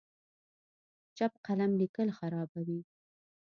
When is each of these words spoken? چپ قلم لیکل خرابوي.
چپ 1.17 1.33
قلم 1.45 1.71
لیکل 1.79 2.09
خرابوي. 2.17 2.79